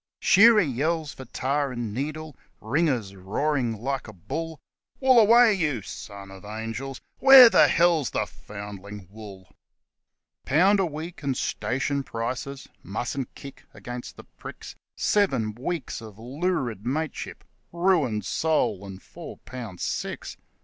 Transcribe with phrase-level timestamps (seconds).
[0.19, 2.35] Shearer yells for tar and needle.
[2.59, 4.59] Ringer's roaring like a bull:
[4.97, 6.99] 1 Wool away, you (son of angels).
[7.19, 9.53] Where the hell's the (foundling) WOOL!!'
[10.47, 16.83] Pound a week and station prices mustn't kick against the pricks Seven weeks of lurid
[16.83, 20.35] mateship ruined soul and four pounds six.